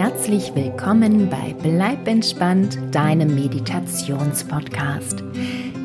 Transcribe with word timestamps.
herzlich 0.00 0.54
willkommen 0.54 1.28
bei 1.28 1.54
Bleib 1.62 2.08
entspannt, 2.08 2.78
deinem 2.90 3.34
Meditationspodcast. 3.34 5.22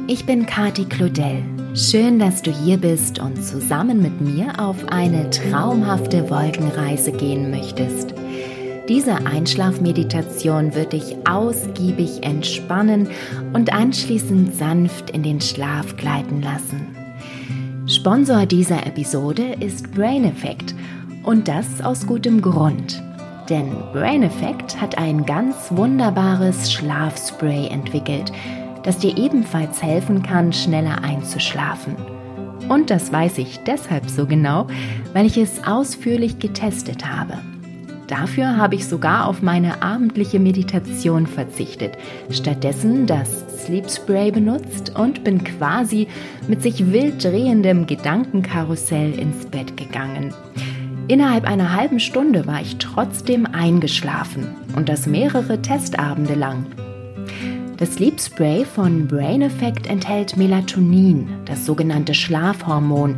Ich 0.07 0.25
bin 0.25 0.45
Kati 0.45 0.85
Claudel. 0.85 1.43
Schön, 1.73 2.17
dass 2.17 2.41
du 2.41 2.49
hier 2.49 2.77
bist 2.77 3.19
und 3.19 3.43
zusammen 3.43 4.01
mit 4.01 4.21
mir 4.21 4.57
auf 4.57 4.77
eine 4.87 5.29
traumhafte 5.31 6.29
Wolkenreise 6.29 7.11
gehen 7.11 7.51
möchtest. 7.51 8.13
Diese 8.87 9.17
Einschlafmeditation 9.25 10.73
wird 10.75 10.93
dich 10.93 11.17
ausgiebig 11.27 12.23
entspannen 12.23 13.09
und 13.51 13.73
anschließend 13.73 14.55
sanft 14.55 15.09
in 15.09 15.23
den 15.23 15.41
Schlaf 15.41 15.97
gleiten 15.97 16.41
lassen. 16.41 16.95
Sponsor 17.85 18.45
dieser 18.45 18.87
Episode 18.87 19.57
ist 19.59 19.91
Brain 19.91 20.23
Effect 20.23 20.73
und 21.23 21.49
das 21.49 21.81
aus 21.83 22.07
gutem 22.07 22.41
Grund. 22.41 23.03
Denn 23.49 23.71
Brain 23.93 24.23
Effect 24.23 24.81
hat 24.81 24.97
ein 24.97 25.25
ganz 25.25 25.55
wunderbares 25.69 26.71
Schlafspray 26.71 27.67
entwickelt, 27.67 28.31
das 28.83 28.97
dir 28.97 29.17
ebenfalls 29.17 29.83
helfen 29.83 30.23
kann, 30.23 30.51
schneller 30.51 31.03
einzuschlafen. 31.03 31.95
Und 32.69 32.89
das 32.89 33.11
weiß 33.11 33.37
ich 33.37 33.59
deshalb 33.59 34.09
so 34.09 34.25
genau, 34.25 34.67
weil 35.13 35.27
ich 35.27 35.37
es 35.37 35.65
ausführlich 35.65 36.39
getestet 36.39 37.05
habe. 37.05 37.37
Dafür 38.07 38.57
habe 38.57 38.75
ich 38.75 38.87
sogar 38.87 39.27
auf 39.27 39.41
meine 39.41 39.81
abendliche 39.81 40.39
Meditation 40.39 41.25
verzichtet, 41.25 41.97
stattdessen 42.29 43.07
das 43.07 43.45
Sleep 43.63 43.89
Spray 43.89 44.31
benutzt 44.31 44.93
und 44.95 45.23
bin 45.23 45.43
quasi 45.43 46.07
mit 46.47 46.61
sich 46.61 46.91
wild 46.91 47.23
drehendem 47.23 47.87
Gedankenkarussell 47.87 49.17
ins 49.17 49.45
Bett 49.47 49.75
gegangen. 49.75 50.33
Innerhalb 51.07 51.45
einer 51.45 51.75
halben 51.75 51.99
Stunde 51.99 52.47
war 52.47 52.61
ich 52.61 52.77
trotzdem 52.77 53.45
eingeschlafen 53.45 54.47
und 54.75 54.89
das 54.89 55.05
mehrere 55.05 55.61
Testabende 55.61 56.33
lang. 56.33 56.65
Das 57.77 57.95
Sleep 57.95 58.19
Spray 58.19 58.65
von 58.65 59.07
Brain 59.07 59.43
Effect 59.43 59.85
enthält 59.85 60.35
Melatonin, 60.35 61.27
das 61.45 61.65
sogenannte 61.65 62.15
Schlafhormon, 62.15 63.17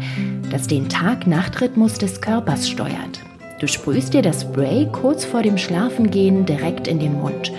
das 0.52 0.68
den 0.68 0.90
Tag-Nacht-Rhythmus 0.90 1.94
des 1.94 2.20
Körpers 2.20 2.68
steuert. 2.68 3.22
Du 3.62 3.68
sprühst 3.68 4.14
dir 4.14 4.22
das 4.22 4.42
Spray 4.42 4.88
kurz 4.92 5.24
vor 5.24 5.42
dem 5.42 5.58
Schlafengehen 5.58 6.46
direkt 6.46 6.88
in 6.88 7.00
den 7.00 7.14
Mund. 7.14 7.54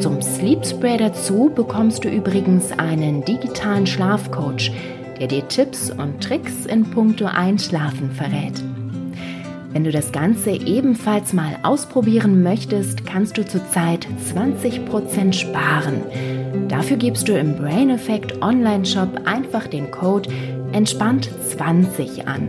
Zum 0.00 0.22
Sleep 0.22 0.64
Spray 0.64 0.98
dazu 0.98 1.50
bekommst 1.52 2.04
du 2.04 2.08
übrigens 2.08 2.70
einen 2.78 3.24
digitalen 3.24 3.86
Schlafcoach, 3.86 4.70
der 5.18 5.26
dir 5.26 5.48
Tipps 5.48 5.90
und 5.90 6.22
Tricks 6.22 6.66
in 6.66 6.84
puncto 6.84 7.26
Einschlafen 7.26 8.10
verrät. 8.10 8.62
Wenn 9.72 9.84
du 9.84 9.90
das 9.90 10.12
Ganze 10.12 10.50
ebenfalls 10.50 11.32
mal 11.32 11.58
ausprobieren 11.62 12.42
möchtest, 12.42 13.06
kannst 13.06 13.38
du 13.38 13.46
zurzeit 13.46 14.06
20% 14.34 15.32
sparen. 15.32 16.02
Dafür 16.68 16.98
gibst 16.98 17.28
du 17.28 17.38
im 17.38 17.56
Brain 17.56 17.88
Effect 17.90 18.42
Online 18.42 18.84
Shop 18.84 19.22
einfach 19.24 19.66
den 19.66 19.90
Code 19.90 20.28
entspannt20 20.72 22.26
an. 22.26 22.48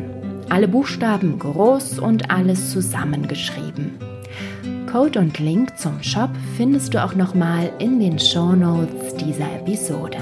Alle 0.50 0.68
Buchstaben 0.68 1.40
groß 1.40 2.00
und 2.00 2.30
alles 2.30 2.72
zusammengeschrieben. 2.72 3.98
Code 4.92 5.20
und 5.20 5.40
Link 5.40 5.78
zum 5.78 6.04
Shop 6.04 6.30
findest 6.58 6.94
du 6.94 7.04
auch 7.04 7.16
nochmal 7.16 7.72
in 7.80 8.00
den 8.00 8.20
Show 8.20 8.52
Notes 8.52 9.16
dieser 9.16 9.52
Episode. 9.56 10.18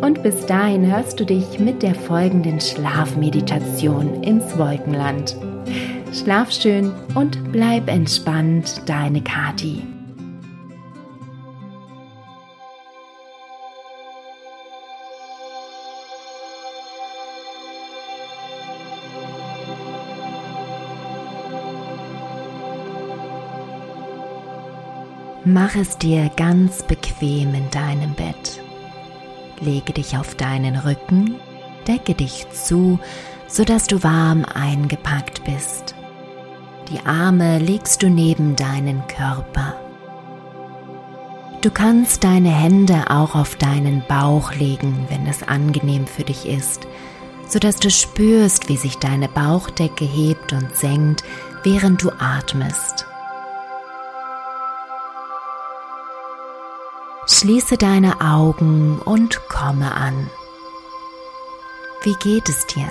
Und 0.00 0.22
bis 0.22 0.46
dahin 0.46 0.86
hörst 0.86 1.20
du 1.20 1.26
dich 1.26 1.58
mit 1.58 1.82
der 1.82 1.94
folgenden 1.94 2.60
Schlafmeditation 2.60 4.22
ins 4.22 4.56
Wolkenland. 4.56 5.36
Schlaf 6.12 6.50
schön 6.50 6.92
und 7.14 7.52
bleib 7.52 7.88
entspannt, 7.88 8.82
deine 8.86 9.22
Kati. 9.22 9.82
Mach 25.44 25.74
es 25.74 25.96
dir 25.96 26.28
ganz 26.36 26.82
bequem 26.82 27.54
in 27.54 27.70
deinem 27.70 28.14
Bett. 28.14 28.60
Lege 29.60 29.92
dich 29.92 30.16
auf 30.16 30.34
deinen 30.34 30.76
Rücken, 30.76 31.36
decke 31.86 32.14
dich 32.14 32.46
zu, 32.50 32.98
sodass 33.46 33.86
du 33.86 34.02
warm 34.02 34.44
eingepackt 34.44 35.44
bist. 35.44 35.94
Die 36.90 37.06
Arme 37.06 37.60
legst 37.60 38.02
du 38.02 38.10
neben 38.10 38.56
deinen 38.56 39.06
Körper. 39.06 39.74
Du 41.62 41.70
kannst 41.70 42.24
deine 42.24 42.48
Hände 42.48 43.04
auch 43.10 43.36
auf 43.36 43.54
deinen 43.54 44.02
Bauch 44.08 44.54
legen, 44.54 45.06
wenn 45.08 45.26
es 45.28 45.44
angenehm 45.44 46.08
für 46.08 46.24
dich 46.24 46.46
ist, 46.48 46.88
sodass 47.46 47.76
du 47.76 47.90
spürst, 47.90 48.68
wie 48.68 48.76
sich 48.76 48.96
deine 48.96 49.28
Bauchdecke 49.28 50.04
hebt 50.04 50.52
und 50.52 50.74
senkt, 50.74 51.22
während 51.62 52.02
du 52.02 52.10
atmest. 52.18 53.06
Schließe 57.26 57.76
deine 57.76 58.20
Augen 58.20 58.98
und 58.98 59.48
komme 59.48 59.94
an. 59.94 60.28
Wie 62.02 62.14
geht 62.14 62.48
es 62.48 62.66
dir? 62.66 62.90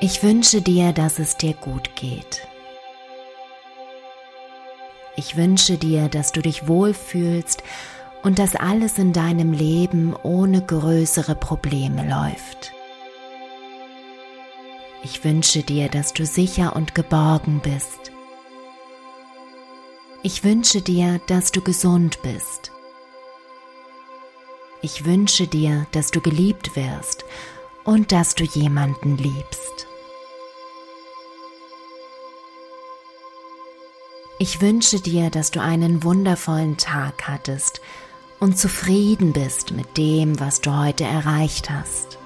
Ich 0.00 0.22
wünsche 0.22 0.62
dir, 0.62 0.92
dass 0.92 1.18
es 1.18 1.36
dir 1.36 1.54
gut 1.54 1.96
geht. 1.96 2.46
Ich 5.16 5.36
wünsche 5.36 5.76
dir, 5.76 6.08
dass 6.08 6.30
du 6.30 6.40
dich 6.40 6.68
wohlfühlst 6.68 7.64
und 8.22 8.38
dass 8.38 8.54
alles 8.54 8.98
in 8.98 9.12
deinem 9.12 9.52
Leben 9.52 10.14
ohne 10.22 10.64
größere 10.64 11.34
Probleme 11.34 12.08
läuft. 12.08 12.72
Ich 15.02 15.24
wünsche 15.24 15.64
dir, 15.64 15.88
dass 15.88 16.12
du 16.12 16.24
sicher 16.24 16.76
und 16.76 16.94
geborgen 16.94 17.60
bist. 17.60 18.12
Ich 20.22 20.44
wünsche 20.44 20.80
dir, 20.80 21.20
dass 21.26 21.50
du 21.50 21.60
gesund 21.60 22.22
bist. 22.22 22.70
Ich 24.80 25.04
wünsche 25.04 25.48
dir, 25.48 25.88
dass 25.90 26.12
du 26.12 26.20
geliebt 26.20 26.76
wirst 26.76 27.24
und 27.84 28.12
dass 28.12 28.34
du 28.34 28.44
jemanden 28.44 29.16
liebst. 29.16 29.86
Ich 34.40 34.60
wünsche 34.60 35.00
dir, 35.00 35.30
dass 35.30 35.50
du 35.50 35.60
einen 35.60 36.04
wundervollen 36.04 36.76
Tag 36.76 37.26
hattest 37.26 37.80
und 38.38 38.56
zufrieden 38.56 39.32
bist 39.32 39.72
mit 39.72 39.96
dem, 39.96 40.38
was 40.38 40.60
du 40.60 40.76
heute 40.76 41.04
erreicht 41.04 41.70
hast. 41.70 42.18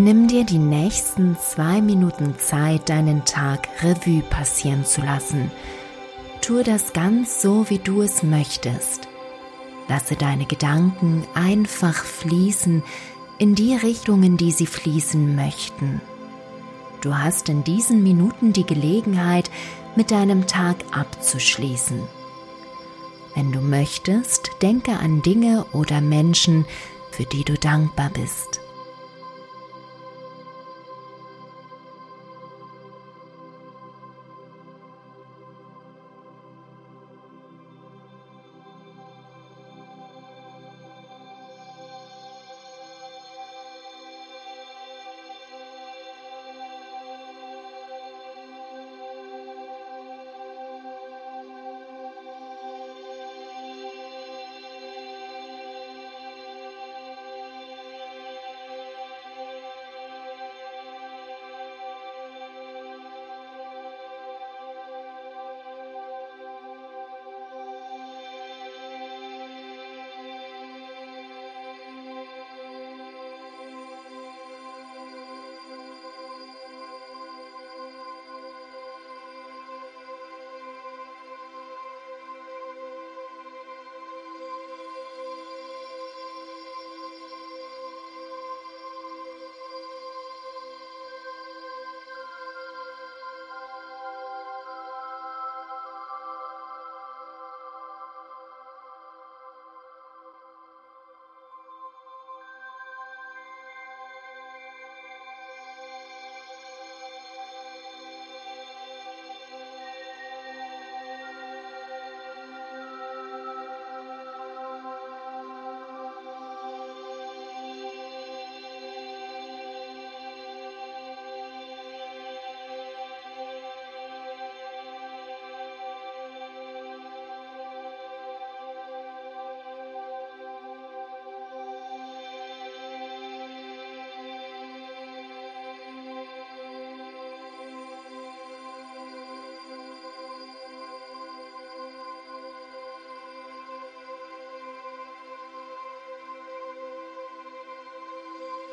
Nimm 0.00 0.28
dir 0.28 0.44
die 0.44 0.60
nächsten 0.60 1.36
zwei 1.36 1.80
Minuten 1.80 2.38
Zeit, 2.38 2.88
deinen 2.88 3.24
Tag 3.24 3.68
Revue 3.82 4.22
passieren 4.22 4.84
zu 4.84 5.00
lassen. 5.00 5.50
Tue 6.40 6.62
das 6.62 6.92
ganz 6.92 7.42
so, 7.42 7.68
wie 7.68 7.80
du 7.80 8.02
es 8.02 8.22
möchtest. 8.22 9.08
Lasse 9.88 10.14
deine 10.14 10.46
Gedanken 10.46 11.26
einfach 11.34 12.04
fließen 12.04 12.84
in 13.38 13.56
die 13.56 13.74
Richtungen, 13.74 14.36
die 14.36 14.52
sie 14.52 14.66
fließen 14.66 15.34
möchten. 15.34 16.00
Du 17.00 17.18
hast 17.18 17.48
in 17.48 17.64
diesen 17.64 18.04
Minuten 18.04 18.52
die 18.52 18.66
Gelegenheit, 18.66 19.50
mit 19.96 20.12
deinem 20.12 20.46
Tag 20.46 20.76
abzuschließen. 20.92 22.02
Wenn 23.34 23.50
du 23.50 23.58
möchtest, 23.58 24.50
denke 24.62 24.92
an 24.92 25.22
Dinge 25.22 25.66
oder 25.72 26.00
Menschen, 26.00 26.66
für 27.10 27.24
die 27.24 27.42
du 27.42 27.54
dankbar 27.54 28.10
bist. 28.10 28.60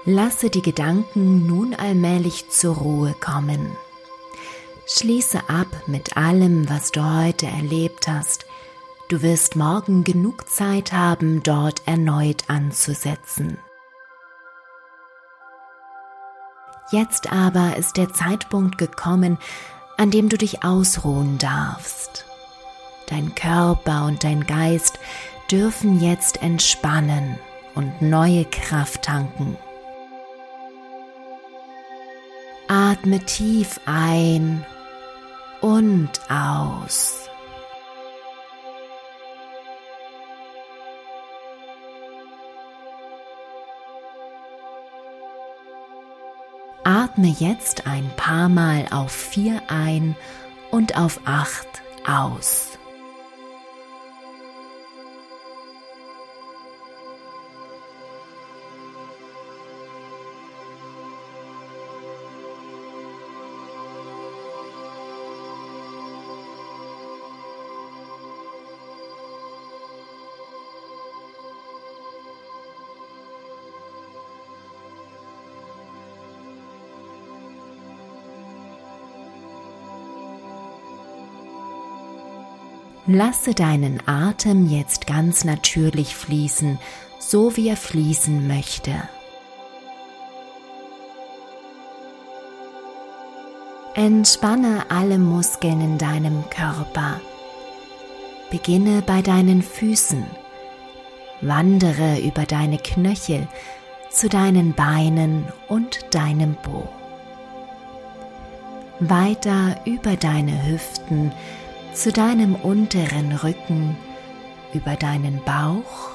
Lasse 0.07 0.51
die 0.51 0.61
Gedanken 0.61 1.47
nun 1.47 1.73
allmählich 1.73 2.49
zur 2.49 2.75
Ruhe 2.75 3.15
kommen. 3.19 3.75
Schließe 4.85 5.49
ab 5.49 5.67
mit 5.87 6.15
allem, 6.15 6.69
was 6.69 6.91
du 6.91 7.03
heute 7.03 7.47
erlebt 7.47 8.07
hast. 8.07 8.45
Du 9.09 9.23
wirst 9.23 9.55
morgen 9.55 10.03
genug 10.03 10.47
Zeit 10.47 10.93
haben, 10.93 11.41
dort 11.41 11.87
erneut 11.87 12.43
anzusetzen. 12.51 13.57
Jetzt 16.91 17.31
aber 17.31 17.75
ist 17.77 17.97
der 17.97 18.13
Zeitpunkt 18.13 18.77
gekommen, 18.77 19.39
an 19.97 20.11
dem 20.11 20.29
du 20.29 20.37
dich 20.37 20.63
ausruhen 20.63 21.39
darfst. 21.39 22.25
Dein 23.09 23.33
Körper 23.33 24.05
und 24.05 24.23
dein 24.23 24.45
Geist 24.45 24.99
dürfen 25.49 25.99
jetzt 25.99 26.43
entspannen 26.43 27.39
und 27.73 28.03
neue 28.03 28.45
Kraft 28.45 29.01
tanken. 29.01 29.57
Atme 32.95 33.19
tief 33.19 33.77
ein 33.85 34.65
und 35.59 36.09
aus. 36.29 37.29
Atme 46.85 47.27
jetzt 47.37 47.85
ein 47.85 48.09
paar 48.15 48.47
Mal 48.47 48.85
auf 48.91 49.11
vier 49.11 49.61
ein 49.67 50.15
und 50.71 50.97
auf 50.97 51.19
acht 51.25 51.67
aus. 52.07 52.74
Lasse 83.17 83.53
deinen 83.53 84.05
Atem 84.09 84.67
jetzt 84.69 85.07
ganz 85.07 85.45
natürlich 85.45 86.17
fließen, 86.17 86.79
so 87.17 87.55
wie 87.55 87.69
er 87.69 87.77
fließen 87.77 88.45
möchte. 88.45 88.91
Entspanne 93.93 94.87
alle 94.89 95.17
Muskeln 95.17 95.79
in 95.79 95.97
deinem 95.97 96.43
Körper. 96.49 97.21
Beginne 98.51 99.01
bei 99.01 99.21
deinen 99.21 99.61
Füßen. 99.61 100.25
Wandere 101.39 102.19
über 102.19 102.43
deine 102.43 102.79
Knöchel 102.79 103.47
zu 104.09 104.27
deinen 104.27 104.73
Beinen 104.73 105.45
und 105.69 106.13
deinem 106.13 106.55
Po. 106.55 106.89
Weiter 108.99 109.77
über 109.85 110.17
deine 110.17 110.67
Hüften 110.67 111.31
zu 111.95 112.11
deinem 112.11 112.55
unteren 112.55 113.31
Rücken, 113.31 113.97
über 114.73 114.95
deinen 114.97 115.41
Bauch, 115.45 116.09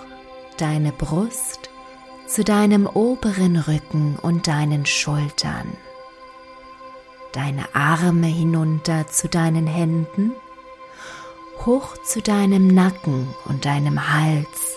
deine 0.59 0.93
Brust, 0.93 1.71
zu 2.27 2.45
deinem 2.45 2.87
oberen 2.87 3.57
Rücken 3.57 4.17
und 4.21 4.47
deinen 4.47 4.85
Schultern, 4.85 5.73
deine 7.33 7.75
Arme 7.75 8.27
hinunter 8.27 9.07
zu 9.09 9.29
deinen 9.29 9.67
Händen, 9.67 10.33
hoch 11.65 11.97
zu 12.05 12.21
deinem 12.21 12.69
Nacken 12.69 13.35
und 13.47 13.65
deinem 13.65 14.13
Hals, 14.13 14.77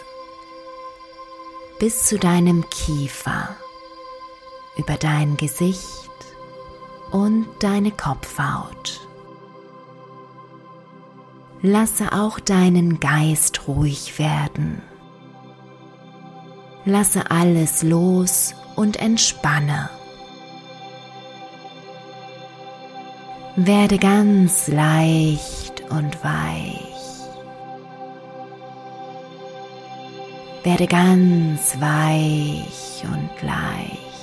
bis 1.80 2.06
zu 2.06 2.18
deinem 2.18 2.70
Kiefer, 2.70 3.50
über 4.78 4.96
dein 4.96 5.36
Gesicht 5.36 6.10
und 7.12 7.46
deine 7.60 7.92
Kopfhaut. 7.92 9.02
Lasse 11.66 12.12
auch 12.12 12.42
deinen 12.42 13.00
Geist 13.00 13.70
ruhig 13.70 14.20
werden. 14.20 14.82
Lasse 16.84 17.32
alles 17.32 17.84
los 17.84 18.54
und 18.76 18.98
entspanne. 18.98 19.90
Werde 23.56 23.98
ganz 23.98 24.68
leicht 24.68 25.90
und 25.90 26.22
weich. 26.22 27.30
Werde 30.64 30.88
ganz 30.88 31.80
weich 31.80 33.06
und 33.06 33.42
leicht. 33.42 34.23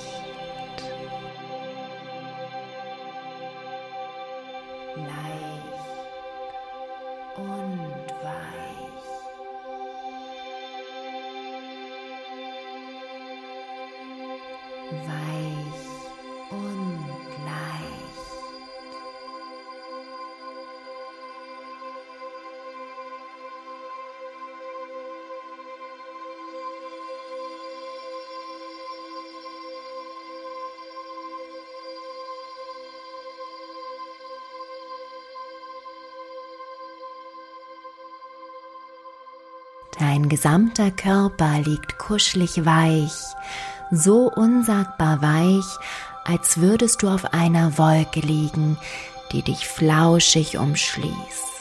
Dein 39.99 40.29
gesamter 40.29 40.91
Körper 40.91 41.59
liegt 41.59 41.97
kuschelig 41.97 42.65
weich, 42.65 43.13
so 43.91 44.31
unsagbar 44.31 45.21
weich, 45.21 45.65
als 46.23 46.57
würdest 46.57 47.03
du 47.03 47.09
auf 47.09 47.33
einer 47.33 47.77
Wolke 47.77 48.21
liegen, 48.21 48.77
die 49.31 49.41
dich 49.41 49.67
flauschig 49.67 50.57
umschließt. 50.57 51.51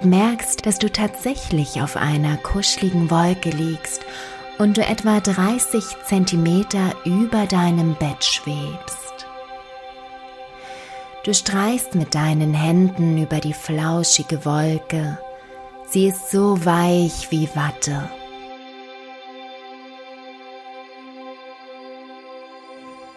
Du 0.00 0.06
merkst, 0.06 0.64
dass 0.64 0.78
du 0.78 0.90
tatsächlich 0.90 1.82
auf 1.82 1.96
einer 1.96 2.36
kuscheligen 2.36 3.10
Wolke 3.10 3.50
liegst 3.50 4.02
und 4.58 4.76
du 4.76 4.84
etwa 4.84 5.20
30 5.20 5.84
Zentimeter 6.04 6.94
über 7.04 7.46
deinem 7.46 7.94
Bett 7.96 8.24
schwebst. 8.24 9.07
Du 11.28 11.34
streichst 11.34 11.94
mit 11.94 12.14
deinen 12.14 12.54
Händen 12.54 13.18
über 13.18 13.38
die 13.38 13.52
flauschige 13.52 14.46
Wolke. 14.46 15.18
Sie 15.86 16.08
ist 16.08 16.30
so 16.30 16.64
weich 16.64 17.30
wie 17.30 17.50
Watte. 17.54 18.08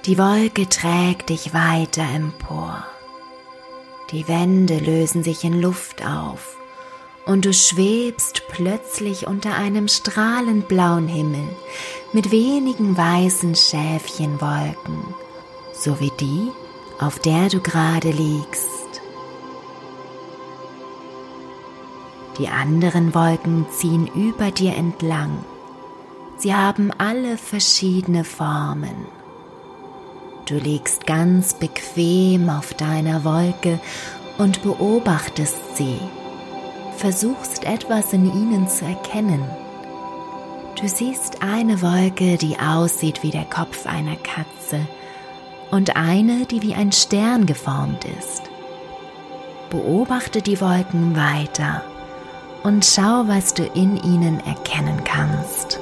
Die 0.05 0.17
Wolke 0.17 0.67
trägt 0.67 1.29
dich 1.29 1.53
weiter 1.53 2.03
empor. 2.13 2.83
Die 4.11 4.27
Wände 4.27 4.79
lösen 4.79 5.23
sich 5.23 5.45
in 5.45 5.61
Luft 5.61 6.05
auf 6.05 6.57
und 7.25 7.45
du 7.45 7.53
schwebst 7.53 8.43
plötzlich 8.49 9.25
unter 9.25 9.55
einem 9.55 9.87
strahlend 9.87 10.67
blauen 10.67 11.07
Himmel 11.07 11.47
mit 12.11 12.29
wenigen 12.29 12.97
weißen 12.97 13.55
Schäfchenwolken, 13.55 15.15
so 15.71 16.01
wie 16.01 16.11
die, 16.19 16.51
auf 17.01 17.19
der 17.19 17.49
du 17.49 17.59
gerade 17.59 18.11
liegst. 18.11 19.01
Die 22.37 22.47
anderen 22.47 23.13
Wolken 23.13 23.65
ziehen 23.71 24.07
über 24.07 24.51
dir 24.51 24.75
entlang. 24.75 25.43
Sie 26.37 26.55
haben 26.55 26.91
alle 26.97 27.37
verschiedene 27.37 28.23
Formen. 28.23 29.05
Du 30.45 30.55
liegst 30.55 31.05
ganz 31.05 31.53
bequem 31.53 32.49
auf 32.49 32.73
deiner 32.73 33.23
Wolke 33.23 33.79
und 34.37 34.63
beobachtest 34.63 35.77
sie, 35.77 35.99
versuchst 36.97 37.63
etwas 37.63 38.13
in 38.13 38.25
ihnen 38.25 38.67
zu 38.67 38.85
erkennen. 38.85 39.43
Du 40.79 40.87
siehst 40.87 41.43
eine 41.43 41.81
Wolke, 41.81 42.37
die 42.37 42.57
aussieht 42.57 43.21
wie 43.23 43.29
der 43.29 43.45
Kopf 43.45 43.85
einer 43.85 44.15
Katze, 44.15 44.87
und 45.71 45.95
eine, 45.95 46.45
die 46.45 46.61
wie 46.61 46.75
ein 46.75 46.91
Stern 46.91 47.45
geformt 47.45 48.05
ist. 48.05 48.43
Beobachte 49.69 50.41
die 50.41 50.61
Wolken 50.61 51.15
weiter 51.15 51.83
und 52.63 52.85
schau, 52.85 53.27
was 53.27 53.53
du 53.53 53.63
in 53.63 53.97
ihnen 53.97 54.39
erkennen 54.45 55.03
kannst. 55.03 55.80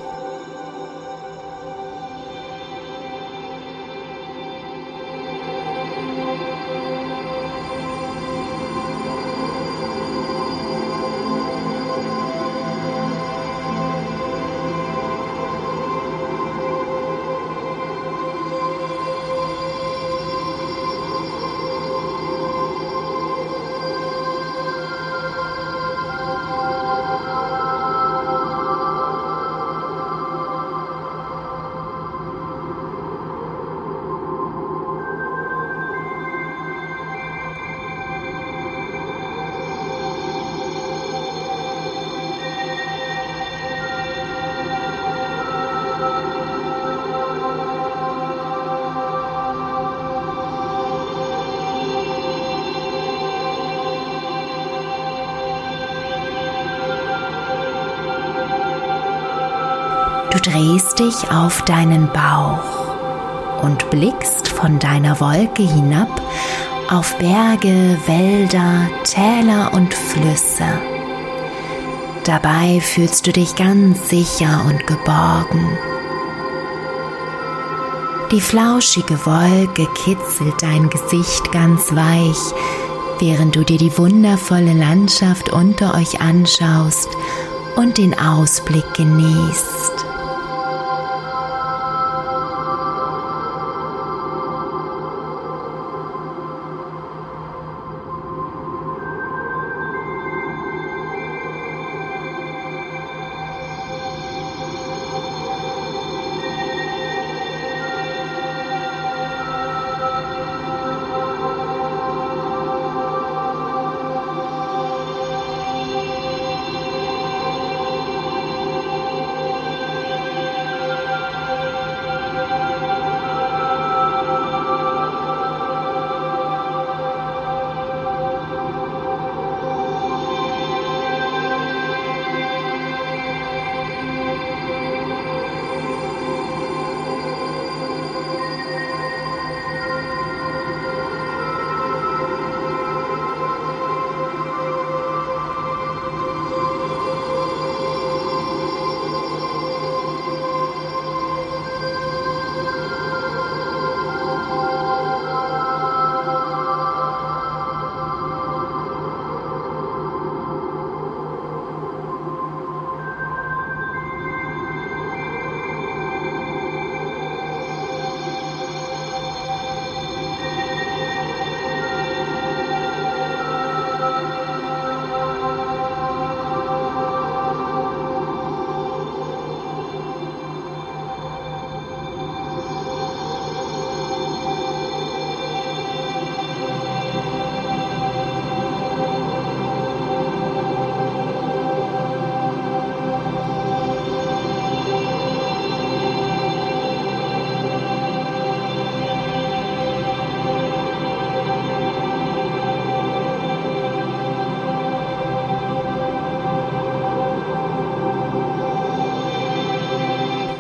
Dich 61.10 61.32
auf 61.32 61.63
deinen 61.63 62.08
Bauch 62.13 63.63
und 63.63 63.89
blickst 63.89 64.48
von 64.48 64.78
deiner 64.78 65.20
Wolke 65.20 65.63
hinab 65.63 66.22
auf 66.89 67.18
Berge, 67.18 67.98
Wälder, 68.06 68.88
Täler 69.04 69.74
und 69.74 69.94
Flüsse. 69.94 70.68
Dabei 72.25 72.80
fühlst 72.80 73.25
du 73.25 73.32
dich 73.32 73.56
ganz 73.56 74.10
sicher 74.10 74.63
und 74.68 74.86
geborgen. 74.86 75.78
Die 78.32 78.42
flauschige 78.42 79.25
Wolke 79.25 79.88
kitzelt 79.96 80.62
dein 80.62 80.89
Gesicht 80.92 81.51
ganz 81.51 81.96
weich, 81.96 82.54
während 83.20 83.56
du 83.56 83.63
dir 83.63 83.80
die 83.80 83.98
wundervolle 83.98 84.74
Landschaft 84.74 85.51
unter 85.51 85.96
euch 85.96 86.22
anschaust 86.22 87.10
und 87.75 87.98
den 87.98 88.18
Ausblick 88.20 88.94
genießt. 88.94 90.09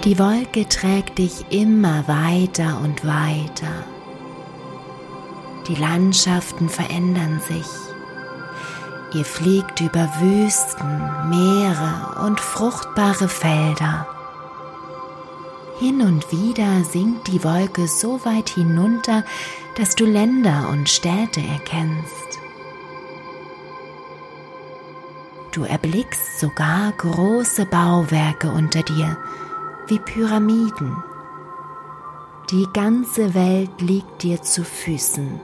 Die 0.09 0.17
Wolke 0.17 0.67
trägt 0.67 1.19
dich 1.19 1.45
immer 1.51 2.07
weiter 2.07 2.81
und 2.83 3.05
weiter. 3.05 3.85
Die 5.67 5.75
Landschaften 5.75 6.67
verändern 6.67 7.39
sich. 7.47 7.67
Ihr 9.13 9.23
fliegt 9.23 9.81
über 9.81 10.09
Wüsten, 10.19 11.29
Meere 11.29 12.25
und 12.25 12.39
fruchtbare 12.39 13.29
Felder. 13.29 14.07
Hin 15.77 16.01
und 16.01 16.31
wieder 16.31 16.83
sinkt 16.85 17.27
die 17.27 17.43
Wolke 17.43 17.87
so 17.87 18.25
weit 18.25 18.49
hinunter, 18.49 19.23
dass 19.75 19.93
du 19.93 20.05
Länder 20.05 20.69
und 20.71 20.89
Städte 20.89 21.41
erkennst. 21.41 22.39
Du 25.51 25.65
erblickst 25.65 26.39
sogar 26.39 26.93
große 26.93 27.67
Bauwerke 27.67 28.49
unter 28.49 28.81
dir, 28.81 29.15
wie 29.89 29.99
Pyramiden. 29.99 31.03
Die 32.51 32.67
ganze 32.73 33.33
Welt 33.33 33.81
liegt 33.81 34.23
dir 34.23 34.41
zu 34.41 34.63
Füßen. 34.63 35.39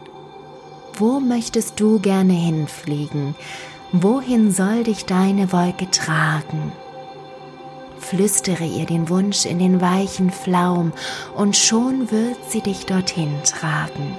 Wo 0.97 1.19
möchtest 1.19 1.79
du 1.79 1.99
gerne 1.99 2.33
hinfliegen? 2.33 3.35
Wohin 3.91 4.51
soll 4.51 4.83
dich 4.83 5.05
deine 5.05 5.51
Wolke 5.51 5.89
tragen? 5.89 6.71
Flüstere 7.99 8.65
ihr 8.65 8.85
den 8.85 9.09
Wunsch 9.09 9.45
in 9.45 9.57
den 9.57 9.81
weichen 9.81 10.29
Flaum 10.29 10.93
und 11.35 11.57
schon 11.57 12.11
wird 12.11 12.37
sie 12.49 12.61
dich 12.61 12.85
dorthin 12.85 13.33
tragen. 13.43 14.15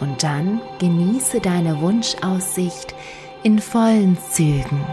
Und 0.00 0.22
dann 0.22 0.60
genieße 0.78 1.40
deine 1.40 1.80
Wunschaussicht 1.80 2.94
in 3.42 3.58
vollen 3.58 4.16
Zügen. 4.30 4.84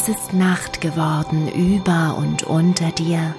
Es 0.00 0.06
ist 0.06 0.32
Nacht 0.32 0.80
geworden 0.80 1.48
über 1.48 2.14
und 2.16 2.44
unter 2.44 2.92
dir. 2.92 3.34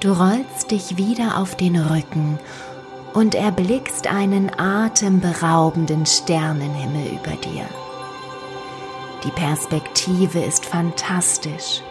Du 0.00 0.10
rollst 0.10 0.72
dich 0.72 0.96
wieder 0.96 1.38
auf 1.38 1.54
den 1.54 1.76
Rücken 1.76 2.40
und 3.14 3.36
erblickst 3.36 4.08
einen 4.08 4.50
atemberaubenden 4.58 6.06
Sternenhimmel 6.06 7.12
über 7.12 7.36
dir. 7.36 7.66
Die 9.22 9.30
Perspektive 9.30 10.40
ist 10.40 10.66
fantastisch. 10.66 11.82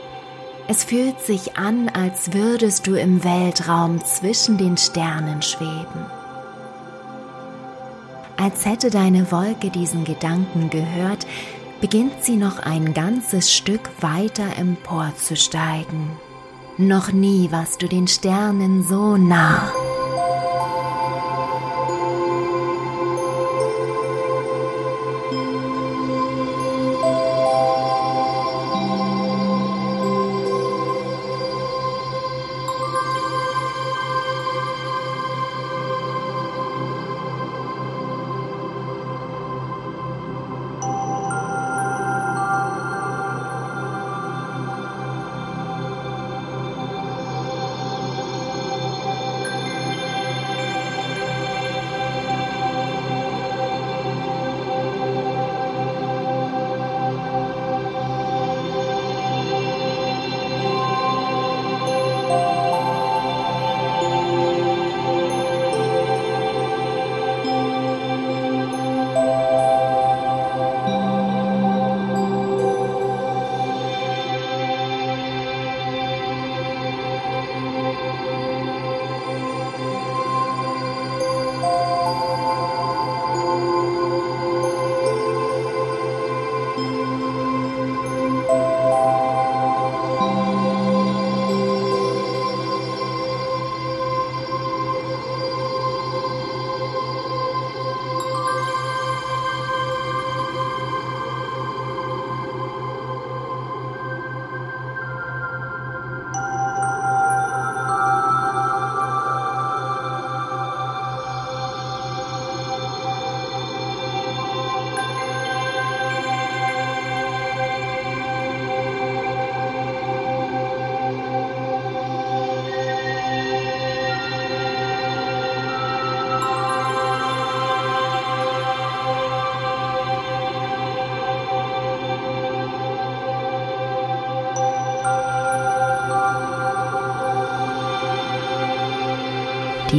Es 0.67 0.83
fühlt 0.83 1.21
sich 1.21 1.55
an, 1.55 1.87
als 1.87 2.33
würdest 2.33 2.85
du 2.85 2.95
im 2.95 3.23
Weltraum 3.23 4.03
zwischen 4.03 4.57
den 4.57 4.75
Sternen 4.75 5.41
schweben. 5.41 6.05
Als 8.35 8.65
hätte 8.65 8.89
deine 8.89 9.31
Wolke 9.31 9.69
diesen 9.69 10.03
Gedanken 10.03 10.69
gehört, 10.69 11.25
beginnt 11.81 12.23
sie 12.23 12.35
noch 12.35 12.59
ein 12.59 12.93
ganzes 12.93 13.53
Stück 13.53 13.89
weiter 14.01 14.57
emporzusteigen. 14.57 16.09
Noch 16.77 17.11
nie 17.11 17.51
warst 17.51 17.81
du 17.81 17.87
den 17.87 18.07
Sternen 18.07 18.83
so 18.83 19.17
nah. 19.17 19.71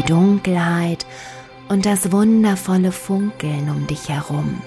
Die 0.00 0.06
Dunkelheit 0.06 1.04
und 1.68 1.84
das 1.84 2.10
wundervolle 2.10 2.90
Funkeln 2.90 3.68
um 3.68 3.86
dich 3.86 4.08
herum 4.08 4.62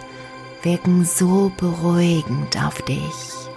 wirken 0.61 1.05
so 1.05 1.51
beruhigend 1.57 2.63
auf 2.63 2.79
dich. 2.83 3.49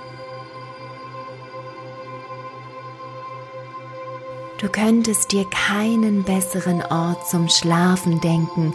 Du 4.58 4.68
könntest 4.68 5.32
dir 5.32 5.44
keinen 5.50 6.22
besseren 6.22 6.82
Ort 6.82 7.28
zum 7.28 7.50
Schlafen 7.50 8.22
denken, 8.22 8.72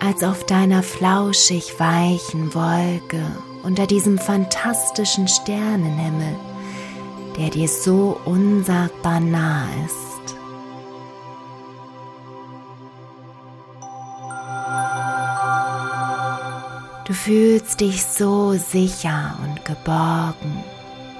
als 0.00 0.24
auf 0.24 0.44
deiner 0.44 0.82
flauschig 0.82 1.78
weichen 1.78 2.54
Wolke 2.54 3.22
unter 3.62 3.86
diesem 3.86 4.18
fantastischen 4.18 5.28
Sternenhimmel, 5.28 6.36
der 7.36 7.50
dir 7.50 7.68
so 7.68 8.18
unsagbar 8.24 9.20
nah 9.20 9.66
ist. 9.84 10.09
Du 17.10 17.16
fühlst 17.16 17.80
dich 17.80 18.04
so 18.04 18.52
sicher 18.52 19.36
und 19.42 19.64
geborgen, 19.64 20.62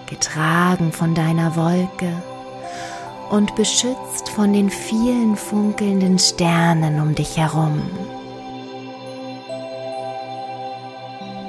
getragen 0.07 0.93
von 0.93 1.17
deiner 1.17 1.57
Wolke 1.57 2.13
und 3.29 3.57
beschützt 3.57 4.29
von 4.29 4.53
den 4.53 4.71
vielen 4.71 5.35
funkelnden 5.35 6.21
Sternen 6.21 7.01
um 7.01 7.17
dich 7.17 7.37
herum. 7.37 7.83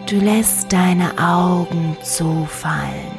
Du 0.09 0.15
lässt 0.15 0.73
deine 0.73 1.11
Augen 1.19 1.95
zufallen 2.01 3.13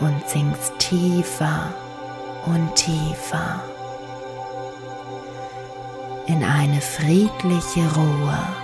und 0.00 0.26
sinkst 0.26 0.72
tiefer 0.78 1.74
und 2.46 2.74
tiefer 2.76 3.62
in 6.28 6.42
eine 6.42 6.80
friedliche 6.80 7.82
Ruhe. 7.94 8.63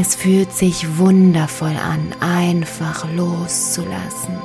Es 0.00 0.14
fühlt 0.14 0.52
sich 0.52 0.96
wundervoll 0.96 1.76
an, 1.76 2.14
einfach 2.20 3.04
loszulassen. 3.16 4.38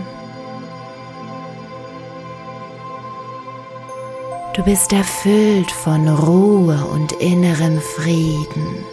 Du 4.56 4.64
bist 4.64 4.92
erfüllt 4.92 5.70
von 5.70 6.08
Ruhe 6.08 6.84
und 6.92 7.12
innerem 7.14 7.80
Frieden. 7.80 8.84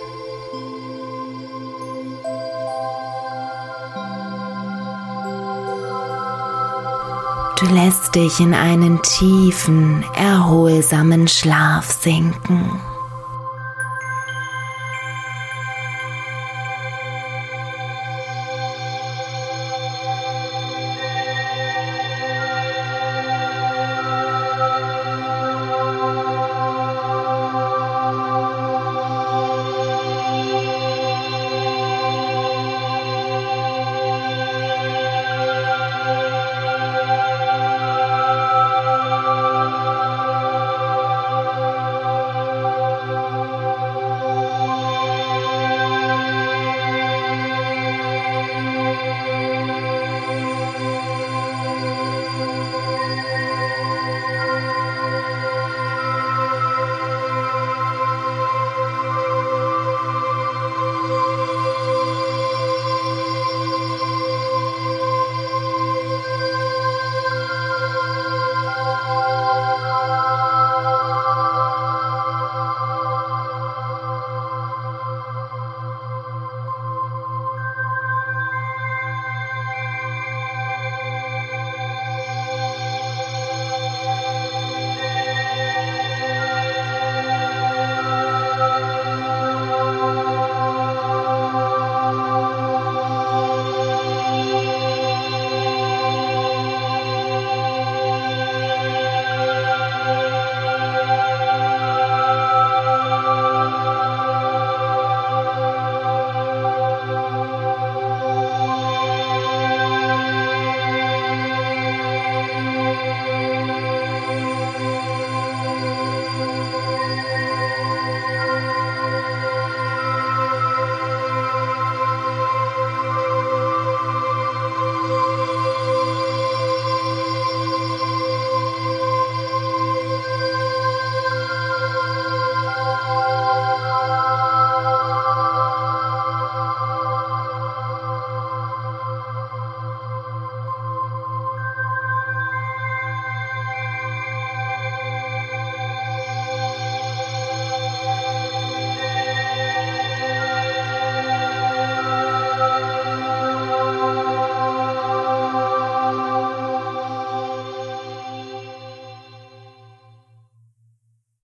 Du 7.59 7.67
lässt 7.75 8.15
dich 8.15 8.39
in 8.39 8.53
einen 8.53 9.01
tiefen, 9.01 10.05
erholsamen 10.15 11.27
Schlaf 11.27 11.91
sinken. 11.91 12.79